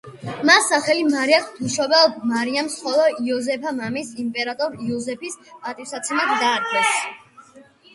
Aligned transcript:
მას 0.49 0.69
სახელი 0.69 1.03
მარია 1.09 1.39
ღვთისმშობელ 1.43 2.09
მარიამის, 2.31 2.79
ხოლო 2.87 3.07
იოზეფა 3.29 3.77
მამის, 3.83 4.13
იმპერატორ 4.27 4.83
იოზეფის 4.91 5.41
პატივსაცემად 5.55 6.39
დაარქვეს. 6.47 7.01